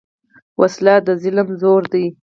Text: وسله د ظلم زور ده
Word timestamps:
وسله 0.59 0.95
د 1.05 1.09
ظلم 1.23 1.47
زور 1.61 1.83
ده 1.91 2.03